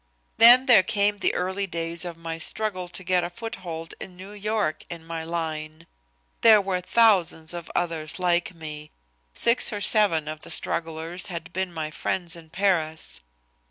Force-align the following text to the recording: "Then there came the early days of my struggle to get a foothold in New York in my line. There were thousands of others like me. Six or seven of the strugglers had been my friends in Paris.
"Then 0.37 0.65
there 0.65 0.81
came 0.81 1.17
the 1.19 1.35
early 1.35 1.67
days 1.67 2.05
of 2.05 2.17
my 2.17 2.39
struggle 2.39 2.87
to 2.87 3.03
get 3.03 3.23
a 3.23 3.29
foothold 3.29 3.93
in 3.99 4.17
New 4.17 4.31
York 4.31 4.83
in 4.89 5.05
my 5.05 5.23
line. 5.23 5.85
There 6.41 6.59
were 6.59 6.81
thousands 6.81 7.53
of 7.53 7.69
others 7.75 8.17
like 8.17 8.55
me. 8.55 8.89
Six 9.35 9.71
or 9.71 9.79
seven 9.79 10.27
of 10.27 10.39
the 10.39 10.49
strugglers 10.49 11.27
had 11.27 11.53
been 11.53 11.71
my 11.71 11.91
friends 11.91 12.35
in 12.35 12.49
Paris. 12.49 13.21